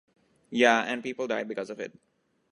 Ya 0.51 0.81
and 0.87 1.03
people 1.03 1.27
died 1.27 1.47
because 1.47 1.69
of 1.69 1.79
it. 1.79 1.91